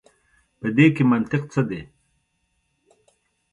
[0.59, 1.81] په دې کي منطق څه دی.